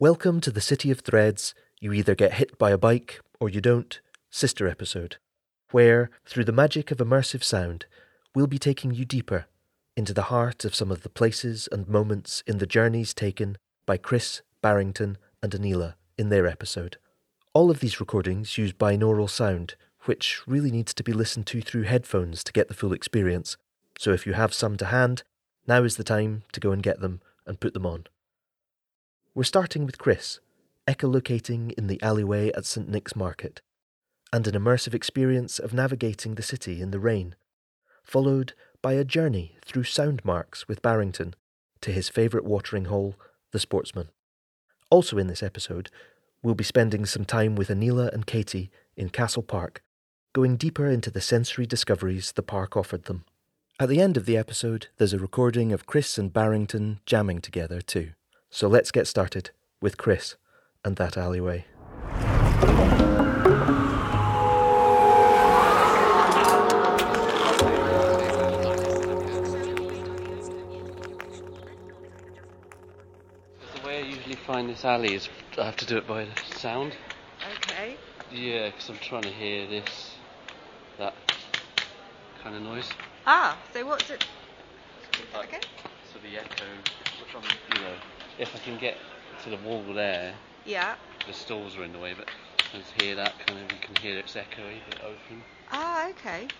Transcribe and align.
Welcome 0.00 0.40
to 0.40 0.50
the 0.50 0.62
City 0.62 0.90
of 0.90 1.00
Threads. 1.00 1.54
You 1.78 1.92
either 1.92 2.14
get 2.14 2.32
hit 2.32 2.56
by 2.56 2.70
a 2.70 2.78
bike 2.78 3.20
or 3.38 3.50
you 3.50 3.60
don't, 3.60 4.00
sister 4.30 4.66
episode, 4.66 5.18
where, 5.72 6.08
through 6.24 6.44
the 6.44 6.52
magic 6.52 6.90
of 6.90 6.96
immersive 6.96 7.44
sound, 7.44 7.84
we'll 8.34 8.46
be 8.46 8.58
taking 8.58 8.92
you 8.92 9.04
deeper 9.04 9.44
into 9.98 10.14
the 10.14 10.32
heart 10.32 10.64
of 10.64 10.74
some 10.74 10.90
of 10.90 11.02
the 11.02 11.10
places 11.10 11.68
and 11.70 11.86
moments 11.86 12.42
in 12.46 12.56
the 12.56 12.66
journeys 12.66 13.12
taken 13.12 13.58
by 13.84 13.98
Chris, 13.98 14.40
Barrington, 14.62 15.18
and 15.42 15.52
Anila 15.52 15.96
in 16.16 16.30
their 16.30 16.46
episode. 16.46 16.96
All 17.52 17.70
of 17.70 17.80
these 17.80 18.00
recordings 18.00 18.56
use 18.56 18.72
binaural 18.72 19.28
sound, 19.28 19.74
which 20.04 20.40
really 20.46 20.70
needs 20.70 20.94
to 20.94 21.02
be 21.02 21.12
listened 21.12 21.46
to 21.48 21.60
through 21.60 21.82
headphones 21.82 22.42
to 22.44 22.54
get 22.54 22.68
the 22.68 22.74
full 22.74 22.94
experience. 22.94 23.58
So 23.98 24.12
if 24.14 24.26
you 24.26 24.32
have 24.32 24.54
some 24.54 24.78
to 24.78 24.86
hand, 24.86 25.24
now 25.66 25.84
is 25.84 25.96
the 25.96 26.04
time 26.04 26.44
to 26.52 26.60
go 26.60 26.72
and 26.72 26.82
get 26.82 27.00
them 27.00 27.20
and 27.44 27.60
put 27.60 27.74
them 27.74 27.84
on. 27.84 28.06
We're 29.32 29.44
starting 29.44 29.86
with 29.86 29.96
Chris, 29.96 30.40
echolocating 30.88 31.70
in 31.78 31.86
the 31.86 32.02
alleyway 32.02 32.50
at 32.50 32.66
St. 32.66 32.88
Nick's 32.88 33.14
Market, 33.14 33.60
and 34.32 34.44
an 34.48 34.60
immersive 34.60 34.92
experience 34.92 35.60
of 35.60 35.72
navigating 35.72 36.34
the 36.34 36.42
city 36.42 36.80
in 36.80 36.90
the 36.90 36.98
rain, 36.98 37.36
followed 38.02 38.54
by 38.82 38.94
a 38.94 39.04
journey 39.04 39.56
through 39.64 39.84
sound 39.84 40.24
marks 40.24 40.66
with 40.66 40.82
Barrington 40.82 41.36
to 41.80 41.92
his 41.92 42.08
favourite 42.08 42.44
watering 42.44 42.86
hole, 42.86 43.14
the 43.52 43.60
Sportsman. 43.60 44.08
Also 44.90 45.16
in 45.16 45.28
this 45.28 45.44
episode, 45.44 45.90
we'll 46.42 46.56
be 46.56 46.64
spending 46.64 47.06
some 47.06 47.24
time 47.24 47.54
with 47.54 47.68
Anila 47.68 48.12
and 48.12 48.26
Katie 48.26 48.72
in 48.96 49.10
Castle 49.10 49.44
Park, 49.44 49.80
going 50.32 50.56
deeper 50.56 50.88
into 50.88 51.08
the 51.08 51.20
sensory 51.20 51.66
discoveries 51.66 52.32
the 52.32 52.42
park 52.42 52.76
offered 52.76 53.04
them. 53.04 53.24
At 53.78 53.88
the 53.88 54.00
end 54.00 54.16
of 54.16 54.26
the 54.26 54.36
episode, 54.36 54.88
there's 54.96 55.12
a 55.12 55.18
recording 55.18 55.70
of 55.70 55.86
Chris 55.86 56.18
and 56.18 56.32
Barrington 56.32 56.98
jamming 57.06 57.40
together 57.40 57.80
too. 57.80 58.10
So 58.52 58.66
let's 58.66 58.90
get 58.90 59.06
started 59.06 59.50
with 59.80 59.96
Chris 59.96 60.34
and 60.84 60.96
that 60.96 61.16
alleyway. 61.16 61.64
The 73.74 73.86
way 73.86 73.98
I 73.98 74.00
usually 74.00 74.34
find 74.34 74.68
this 74.68 74.84
alley 74.84 75.14
is 75.14 75.28
I 75.56 75.64
have 75.64 75.76
to 75.76 75.86
do 75.86 75.96
it 75.96 76.08
by 76.08 76.24
the 76.24 76.58
sound. 76.58 76.96
Okay. 77.56 77.96
Yeah, 78.32 78.70
because 78.70 78.90
I'm 78.90 78.98
trying 78.98 79.22
to 79.22 79.28
hear 79.30 79.68
this, 79.68 80.16
that 80.98 81.14
kind 82.42 82.56
of 82.56 82.62
noise. 82.62 82.90
Ah, 83.26 83.56
so 83.72 83.86
what's 83.86 84.10
it? 84.10 84.24
Like, 85.32 85.44
Okay. 85.46 85.60
So 86.12 86.18
the 86.18 86.36
echo, 86.40 86.64
from, 87.30 87.42
you 87.74 87.80
know, 87.82 87.94
if 88.38 88.54
I 88.54 88.58
can 88.58 88.78
get 88.78 88.98
to 89.42 89.50
the 89.50 89.56
wall 89.56 89.92
there, 89.94 90.40
Yeah. 90.64 90.96
the 91.26 91.32
stalls 91.32 91.76
are 91.76 91.84
in 91.84 91.92
the 91.92 91.98
way, 91.98 92.14
but 92.14 92.28
I 92.28 92.70
can 92.70 92.82
hear 92.82 93.14
that 93.16 93.38
kind 93.38 93.58
of, 93.58 93.70
you 93.70 93.80
can 93.80 93.96
hear 93.96 94.18
it's 94.18 94.34
echoey, 94.34 94.82
a 94.82 94.86
bit 94.86 95.00
open. 95.00 95.46
Ah, 95.68 96.10
okay. 96.10 96.52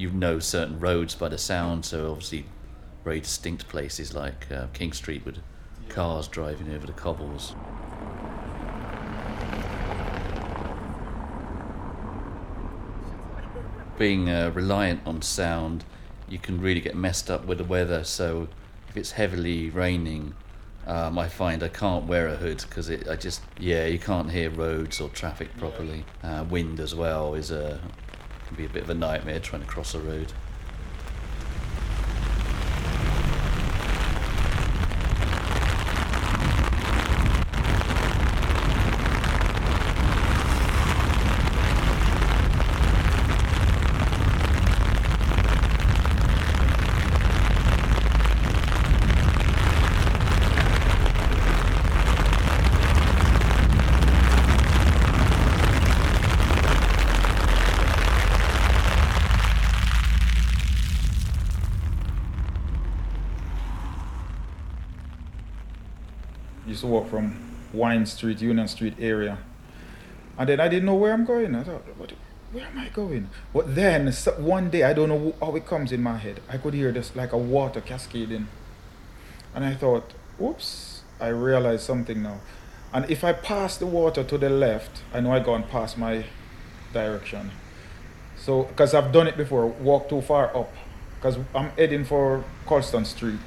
You 0.00 0.10
know 0.10 0.38
certain 0.38 0.80
roads 0.80 1.14
by 1.14 1.28
the 1.28 1.36
sound, 1.36 1.84
so 1.84 2.10
obviously 2.10 2.46
very 3.04 3.20
distinct 3.20 3.68
places 3.68 4.14
like 4.14 4.50
uh, 4.50 4.66
King 4.72 4.94
Street 4.94 5.26
with 5.26 5.38
cars 5.90 6.26
driving 6.26 6.72
over 6.74 6.86
the 6.86 6.94
cobbles. 6.94 7.54
Being 13.98 14.30
uh, 14.30 14.50
reliant 14.54 15.02
on 15.04 15.20
sound, 15.20 15.84
you 16.30 16.38
can 16.38 16.62
really 16.62 16.80
get 16.80 16.96
messed 16.96 17.30
up 17.30 17.44
with 17.44 17.58
the 17.58 17.64
weather. 17.64 18.02
So 18.02 18.48
if 18.88 18.96
it's 18.96 19.10
heavily 19.10 19.68
raining, 19.68 20.34
um, 20.86 21.18
I 21.18 21.28
find 21.28 21.62
I 21.62 21.68
can't 21.68 22.06
wear 22.06 22.26
a 22.28 22.36
hood 22.36 22.64
because 22.66 22.90
I 22.90 23.16
just 23.16 23.42
yeah 23.58 23.84
you 23.84 23.98
can't 23.98 24.30
hear 24.30 24.48
roads 24.48 24.98
or 24.98 25.10
traffic 25.10 25.54
properly. 25.58 26.06
Uh, 26.22 26.46
wind 26.48 26.80
as 26.80 26.94
well 26.94 27.34
is 27.34 27.50
a 27.50 27.78
can 28.50 28.56
be 28.56 28.66
a 28.66 28.68
bit 28.68 28.82
of 28.82 28.90
a 28.90 28.94
nightmare 28.94 29.38
trying 29.38 29.62
to 29.62 29.68
cross 29.68 29.94
a 29.94 30.00
road. 30.00 30.32
Used 66.80 66.86
to 66.86 66.86
walk 66.86 67.10
from 67.10 67.36
Wine 67.72 68.06
Street, 68.06 68.40
Union 68.40 68.66
Street 68.68 68.94
area. 68.98 69.38
And 70.38 70.48
then 70.48 70.60
I 70.60 70.68
didn't 70.68 70.86
know 70.86 70.94
where 70.94 71.12
I'm 71.12 71.26
going. 71.26 71.54
I 71.54 71.62
thought, 71.62 71.82
what, 71.98 72.12
where 72.52 72.64
am 72.64 72.78
I 72.78 72.88
going? 72.88 73.28
But 73.52 73.74
then 73.74 74.10
one 74.38 74.70
day, 74.70 74.84
I 74.84 74.94
don't 74.94 75.10
know 75.10 75.34
how 75.40 75.54
it 75.56 75.66
comes 75.66 75.92
in 75.92 76.02
my 76.02 76.16
head. 76.16 76.40
I 76.48 76.56
could 76.56 76.74
hear 76.74 76.92
this 76.92 77.14
like 77.14 77.32
a 77.32 77.38
water 77.38 77.82
cascading. 77.82 78.48
And 79.54 79.64
I 79.64 79.74
thought, 79.74 80.14
oops, 80.40 81.02
I 81.20 81.28
realized 81.28 81.82
something 81.82 82.22
now. 82.22 82.40
And 82.92 83.08
if 83.10 83.24
I 83.24 83.32
pass 83.34 83.76
the 83.76 83.86
water 83.86 84.24
to 84.24 84.38
the 84.38 84.48
left, 84.48 85.02
I 85.12 85.20
know 85.20 85.32
I 85.32 85.40
gone 85.40 85.64
past 85.64 85.98
my 85.98 86.24
direction. 86.92 87.50
So, 88.36 88.62
because 88.62 88.94
I've 88.94 89.12
done 89.12 89.26
it 89.26 89.36
before, 89.36 89.66
walk 89.66 90.08
too 90.08 90.22
far 90.22 90.56
up. 90.56 90.72
Because 91.16 91.36
I'm 91.54 91.70
heading 91.76 92.04
for 92.04 92.42
Colston 92.64 93.04
Street, 93.04 93.46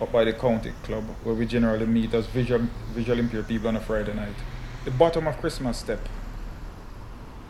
up 0.00 0.12
by 0.12 0.24
the 0.24 0.32
county 0.32 0.72
club, 0.82 1.04
where 1.24 1.34
we 1.34 1.46
generally 1.46 1.86
meet 1.86 2.14
as 2.14 2.26
visual, 2.26 2.66
visual 2.92 3.18
impaired 3.18 3.48
people 3.48 3.68
on 3.68 3.76
a 3.76 3.80
Friday 3.80 4.14
night. 4.14 4.34
The 4.84 4.90
bottom 4.90 5.26
of 5.26 5.38
Christmas 5.38 5.78
step. 5.78 6.00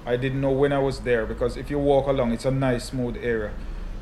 I 0.07 0.17
didn't 0.17 0.41
know 0.41 0.53
when 0.53 0.73
I 0.73 0.79
was 0.79 1.01
there 1.01 1.27
because 1.27 1.57
if 1.57 1.71
you 1.71 1.79
walk 1.79 2.07
along, 2.07 2.33
it's 2.33 2.47
a 2.47 2.51
nice, 2.51 2.87
smooth 2.87 3.17
area. 3.19 3.53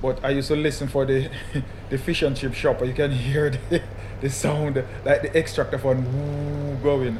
But 0.00 0.24
I 0.24 0.30
used 0.30 0.48
to 0.48 0.56
listen 0.56 0.88
for 0.88 1.04
the 1.04 1.30
the 1.90 1.98
fish 1.98 2.22
and 2.22 2.36
chip 2.36 2.54
shop, 2.54 2.84
you 2.84 2.92
can 2.92 3.10
hear 3.10 3.50
the, 3.70 3.82
the 4.20 4.30
sound, 4.30 4.76
like 5.04 5.22
the 5.22 5.36
extractor 5.36 5.78
fan 5.78 6.80
going. 6.82 7.18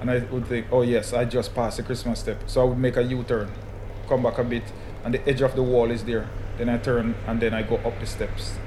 And 0.00 0.10
I 0.10 0.18
would 0.18 0.46
think, 0.46 0.66
oh 0.72 0.82
yes, 0.82 1.12
I 1.12 1.24
just 1.24 1.54
passed 1.54 1.76
the 1.76 1.84
Christmas 1.84 2.18
step. 2.18 2.42
So 2.46 2.60
I 2.60 2.64
would 2.64 2.78
make 2.78 2.96
a 2.96 3.02
U-turn, 3.04 3.52
come 4.12 4.22
back 4.22 4.36
a 4.36 4.44
bit, 4.44 4.64
and 5.04 5.14
the 5.14 5.26
edge 5.26 5.40
of 5.40 5.56
the 5.56 5.62
wall 5.62 5.90
is 5.90 6.04
there. 6.04 6.28
Then 6.58 6.68
I 6.68 6.76
turn 6.76 7.14
and 7.26 7.40
then 7.40 7.54
I 7.54 7.62
go 7.62 7.76
up 7.76 7.98
the 7.98 8.04
steps. 8.06 8.58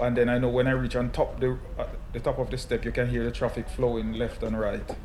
And 0.00 0.16
then 0.16 0.28
I 0.28 0.38
know 0.38 0.48
when 0.48 0.66
I 0.66 0.72
reach 0.72 0.96
on 0.96 1.10
top 1.10 1.40
the 1.40 1.58
uh, 1.78 1.86
the 2.12 2.20
top 2.20 2.38
of 2.38 2.50
the 2.50 2.58
step, 2.58 2.84
you 2.84 2.92
can 2.92 3.08
hear 3.08 3.24
the 3.24 3.30
traffic 3.30 3.68
flowing 3.68 4.12
left 4.12 4.42
and 4.42 4.58
right. 4.58 4.96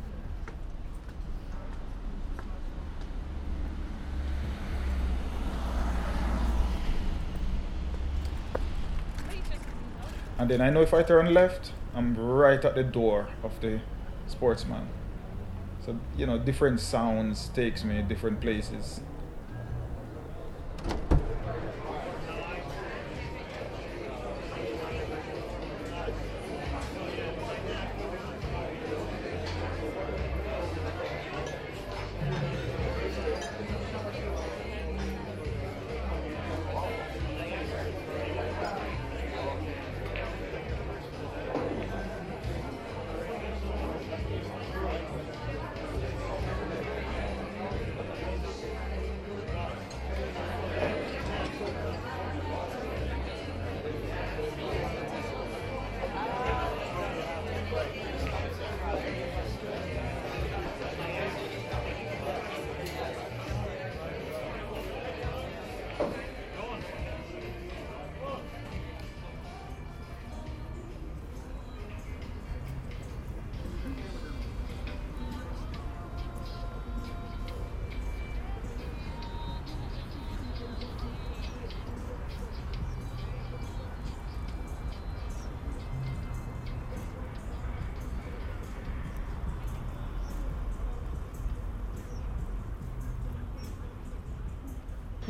And 10.38 10.50
then 10.50 10.60
I 10.60 10.70
know 10.70 10.82
if 10.82 10.92
I 10.92 11.02
turn 11.04 11.32
left, 11.32 11.72
I'm 11.94 12.16
right 12.16 12.64
at 12.64 12.74
the 12.74 12.82
door 12.82 13.28
of 13.44 13.60
the 13.60 13.80
sportsman. 14.26 14.88
So 15.86 15.98
you 16.16 16.26
know, 16.26 16.38
different 16.38 16.80
sounds 16.80 17.48
takes 17.48 17.84
me 17.84 18.02
different 18.02 18.40
places. 18.40 19.00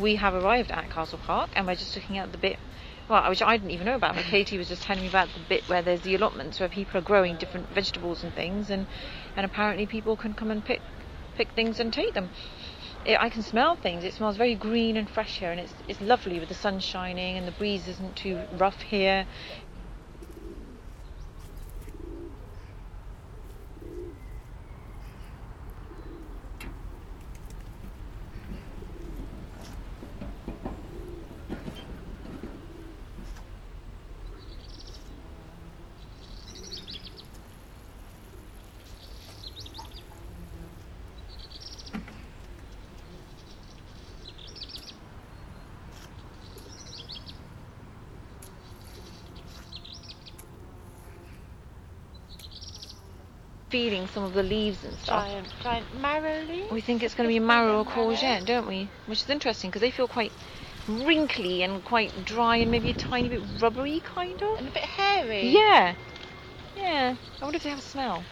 We 0.02 0.16
have 0.16 0.34
arrived 0.34 0.70
at 0.70 0.90
Castle 0.90 1.19
Park 1.25 1.50
and 1.54 1.66
we're 1.66 1.76
just 1.76 1.94
looking 1.96 2.19
at 2.19 2.32
the 2.32 2.38
bit 2.38 2.58
well, 3.08 3.28
which 3.28 3.43
I 3.43 3.56
didn't 3.56 3.72
even 3.72 3.87
know 3.87 3.96
about, 3.96 4.14
but 4.14 4.25
Katie 4.25 4.58
was 4.58 4.69
just 4.69 4.82
telling 4.82 5.02
me 5.02 5.08
about 5.08 5.28
the 5.34 5.40
bit 5.40 5.69
where 5.69 5.82
there's 5.82 6.00
the 6.00 6.14
allotments 6.14 6.60
where 6.60 6.69
people 6.69 6.99
are 6.99 7.02
growing 7.02 7.37
different 7.37 7.69
vegetables 7.69 8.22
and 8.22 8.32
things, 8.34 8.70
and, 8.70 8.87
and 9.37 9.44
apparently 9.44 9.87
people 9.87 10.16
can 10.16 10.34
come 10.34 10.50
and 10.50 10.64
pick 10.64 10.81
pick 11.37 11.50
things 11.52 11.81
and 11.81 11.93
take 11.93 12.14
them. 12.14 12.31
It, 13.04 13.19
I 13.20 13.28
can 13.28 13.43
smell 13.43 13.75
things. 13.76 14.04
It 14.04 14.14
smells 14.14 14.37
very 14.37 14.54
green 14.54 14.96
and 14.96 15.08
fresh 15.10 15.38
here, 15.38 15.50
and 15.50 15.60
it's 15.60 15.75
it's 15.88 16.00
lovely 16.00 16.38
with 16.38 16.48
the 16.48 16.55
sun 16.55 16.78
shining 16.78 17.37
and 17.37 17.46
the 17.46 17.52
breeze 17.52 17.88
isn't 17.88 18.16
too 18.16 18.40
rough 18.52 18.81
here. 18.82 19.26
Feeling 53.72 54.06
some 54.08 54.22
of 54.22 54.34
the 54.34 54.43
leaves 54.43 54.84
and 54.84 54.93
stuff. 54.98 55.26
Giant, 55.26 55.48
giant 55.62 56.00
marrow 56.00 56.43
leaf. 56.43 56.70
We 56.70 56.82
think 56.82 57.02
it's 57.02 57.14
going 57.14 57.26
to 57.26 57.32
be 57.32 57.41
marrow 57.41 57.79
or 57.79 57.84
courgette, 57.86 58.44
don't 58.44 58.69
we? 58.69 58.91
Which 59.06 59.22
is 59.22 59.31
interesting 59.31 59.70
because 59.70 59.81
they 59.81 59.91
feel 59.91 60.06
quite 60.06 60.31
wrinkly 60.86 61.62
and 61.62 61.82
quite 61.82 62.12
dry 62.26 62.56
and 62.56 62.70
maybe 62.70 62.91
a 62.91 62.94
tiny 62.94 63.31
bit 63.31 63.41
rubbery, 63.60 64.00
kind 64.00 64.41
of. 64.43 64.58
And 64.58 64.69
a 64.69 64.70
bit 64.70 64.82
hairy. 64.82 65.48
Yeah. 65.48 65.94
Yeah. 66.76 67.17
I 67.41 67.44
wonder 67.44 67.56
if 67.56 67.62
they 67.62 67.70
have 67.70 67.79
a 67.79 67.82
smell. 67.82 68.22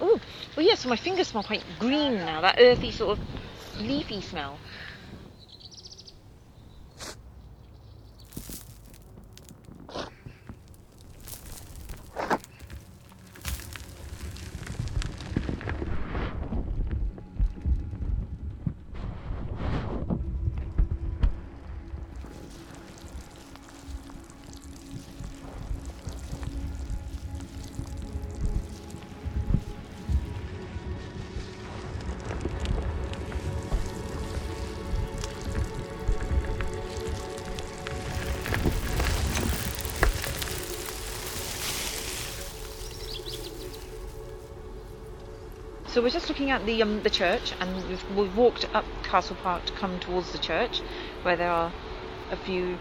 Oh, 0.00 0.20
oh 0.58 0.60
yeah, 0.60 0.74
so 0.74 0.90
my 0.90 0.96
fingers 0.96 1.28
smell 1.28 1.42
quite 1.42 1.64
green 1.78 2.16
now, 2.16 2.42
that 2.42 2.56
earthy 2.60 2.90
sort 2.90 3.18
of 3.18 3.24
leafy 3.80 4.20
smell. 4.20 4.58
So 45.98 46.04
we're 46.04 46.10
just 46.10 46.28
looking 46.28 46.52
at 46.52 46.64
the 46.64 46.80
um, 46.80 47.02
the 47.02 47.10
church, 47.10 47.52
and 47.58 47.74
we've, 47.88 48.16
we've 48.16 48.36
walked 48.36 48.72
up 48.72 48.84
Castle 49.02 49.34
Park 49.42 49.66
to 49.66 49.72
come 49.72 49.98
towards 49.98 50.30
the 50.30 50.38
church, 50.38 50.78
where 51.22 51.34
there 51.34 51.50
are 51.50 51.72
a 52.30 52.36
few 52.36 52.78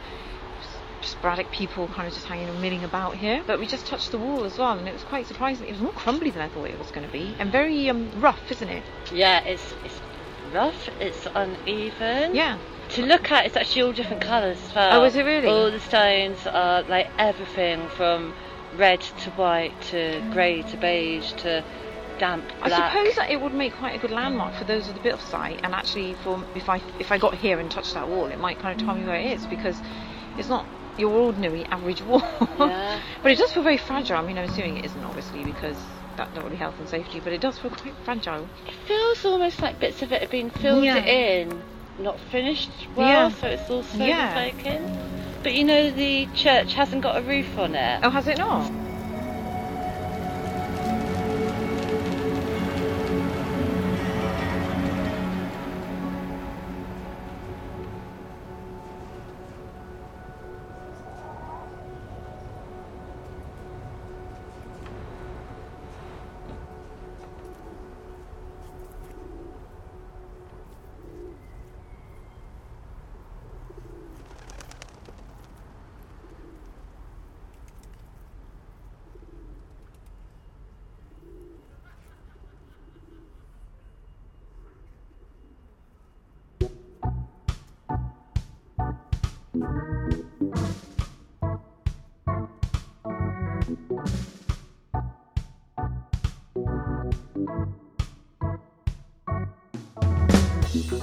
sporadic 1.02 1.50
people 1.50 1.88
kind 1.88 2.08
of 2.08 2.14
just 2.14 2.28
hanging 2.28 2.48
and 2.48 2.62
milling 2.62 2.84
about 2.84 3.16
here. 3.16 3.42
But 3.48 3.58
we 3.58 3.66
just 3.66 3.88
touched 3.88 4.12
the 4.12 4.20
wall 4.20 4.44
as 4.44 4.60
well, 4.60 4.78
and 4.78 4.88
it 4.88 4.94
was 4.94 5.02
quite 5.02 5.26
surprising. 5.26 5.68
It 5.68 5.72
was 5.72 5.82
more 5.82 5.94
crumbly 5.94 6.30
than 6.30 6.44
I 6.44 6.48
thought 6.48 6.66
it 6.66 6.78
was 6.78 6.92
going 6.92 7.08
to 7.08 7.12
be, 7.12 7.36
and 7.40 7.52
very 7.52 7.90
um, 7.90 8.12
rough, 8.22 8.52
isn't 8.52 8.70
it? 8.70 8.84
Yeah, 9.12 9.44
it's 9.46 9.74
it's 9.84 10.00
rough. 10.54 10.88
It's 11.00 11.28
uneven. 11.34 12.36
Yeah. 12.36 12.60
To 12.90 13.02
look 13.02 13.32
at, 13.32 13.48
it's 13.48 13.58
actually 13.58 13.82
all 13.82 13.94
different 13.94 14.22
colours 14.22 14.60
as 14.64 14.76
well. 14.76 15.02
Oh, 15.02 15.06
is 15.06 15.16
it 15.16 15.24
really? 15.24 15.48
All 15.48 15.72
the 15.72 15.80
stones 15.80 16.46
are 16.46 16.84
like 16.84 17.08
everything 17.18 17.88
from 17.88 18.36
red 18.76 19.02
to 19.02 19.32
white 19.32 19.74
to 19.90 20.22
grey 20.32 20.62
to 20.62 20.78
beige 20.78 21.32
to 21.32 21.64
damp 22.20 22.46
I 22.62 22.70
suppose 22.70 23.16
that 23.16 23.30
it 23.30 23.40
would 23.42 23.54
make 23.54 23.74
quite 23.76 23.96
a 23.96 24.00
good 24.00 24.12
landmark 24.12 24.56
for 24.56 24.64
those 24.64 24.88
with 24.88 24.98
a 24.98 25.02
bit 25.02 25.14
of 25.14 25.22
sight, 25.22 25.60
and 25.64 25.74
actually, 25.74 26.14
for 26.24 26.44
if 26.56 26.70
I 26.70 26.82
if 27.00 27.12
I 27.12 27.18
got 27.18 27.34
here 27.36 27.60
and 27.60 27.70
touched 27.70 27.94
that 27.94 28.08
wall, 28.08 28.26
it 28.28 28.40
might 28.40 28.60
kind 28.60 28.80
of 28.80 28.86
tell 28.86 28.96
me 28.96 29.06
where 29.06 29.16
it 29.16 29.26
is 29.34 29.46
because 29.48 29.80
it's 30.38 30.50
not 30.50 30.66
your 30.98 31.12
ordinary 31.12 31.64
average 31.66 32.02
wall. 32.10 32.22
Yeah. 32.60 33.00
but 33.22 33.32
it 33.32 33.38
does 33.38 33.52
feel 33.54 33.64
very 33.64 33.78
fragile. 33.78 34.18
I 34.18 34.22
mean, 34.26 34.38
I'm 34.38 34.50
assuming 34.50 34.78
it 34.78 34.86
isn't 34.86 35.04
obviously 35.04 35.44
because 35.44 35.78
that 36.18 36.34
not 36.34 36.44
really 36.44 36.56
health 36.56 36.76
and 36.80 36.90
safety, 36.90 37.20
but 37.20 37.34
it 37.34 37.42
does 37.42 37.60
feel 37.60 37.70
quite 37.72 37.94
fragile. 38.04 38.48
It 38.68 38.74
feels 38.88 39.24
almost 39.26 39.62
like 39.62 39.80
bits 39.80 40.02
of 40.02 40.12
it 40.12 40.22
have 40.22 40.32
been 40.32 40.50
filled 40.50 40.84
Yeah. 40.84 40.98
in, 40.98 41.62
not 42.00 42.20
finished 42.32 42.72
well, 42.96 43.30
Yeah. 43.30 43.30
so 43.30 43.48
it's 43.48 43.70
all 43.70 43.84
slowly 43.84 44.10
Yeah. 44.10 44.34
flaking. 44.34 44.98
But 45.44 45.54
you 45.54 45.64
know, 45.64 45.92
the 45.92 46.28
church 46.34 46.74
hasn't 46.74 47.04
got 47.04 47.18
a 47.18 47.22
roof 47.22 47.58
on 47.60 47.76
it. 47.76 48.00
Oh, 48.04 48.10
has 48.10 48.28
it 48.28 48.40
not? 48.40 48.72
Do 100.78 101.00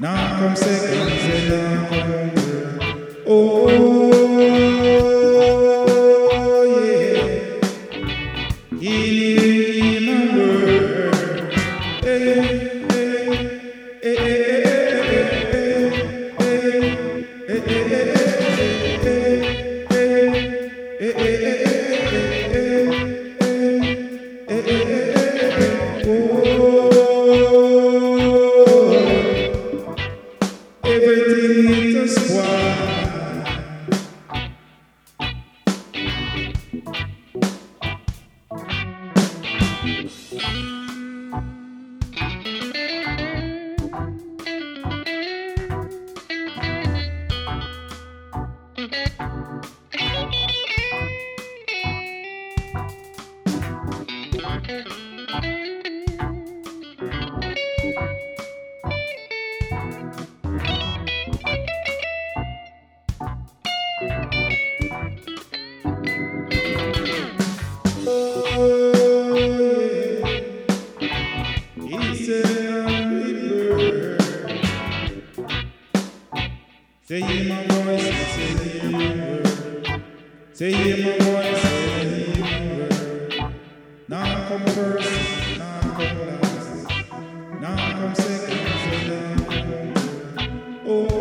Now 0.00 0.38
come 0.38 0.54
second, 0.54 1.08
say 1.08 1.48
now 1.48 1.88
come. 1.88 3.24
Oh 3.26 3.97
Everything 31.00 31.94
is 31.96 32.16
a 32.16 32.97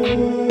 third. 0.08 0.47